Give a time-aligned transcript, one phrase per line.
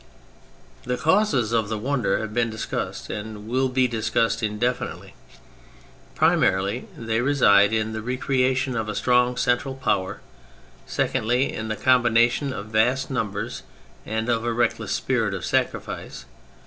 [0.83, 5.13] The causes of the wonder have been dis cussed, and will be discussed indefinitely.
[6.15, 10.19] Primarily, they resided in the re creation of a strong central power;
[10.87, 13.61] secondly, in the combin ation of vast numbers
[14.03, 16.25] and of a reckless spirit of sacrifice.